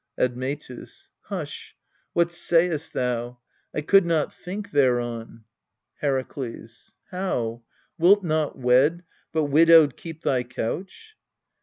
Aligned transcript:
Admetus. 0.17 1.09
Hush! 1.25 1.75
what 2.13 2.31
sayst 2.31 2.91
thou? 2.93 3.37
I 3.71 3.81
could 3.81 4.03
not 4.03 4.33
think 4.33 4.71
thereon! 4.71 5.43
Herakles. 6.01 6.93
How? 7.11 7.61
wilt 7.99 8.23
not 8.23 8.57
wed, 8.57 9.03
but 9.31 9.43
widowed 9.43 9.95
keep 9.95 10.23
thy 10.23 10.41
couch 10.41 11.15